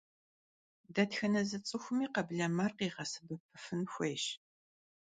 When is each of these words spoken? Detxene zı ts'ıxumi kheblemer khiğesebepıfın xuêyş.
Detxene 0.95 1.41
zı 1.49 1.59
ts'ıxumi 1.65 2.07
kheblemer 2.13 2.71
khiğesebepıfın 2.77 3.81
xuêyş. 3.93 4.25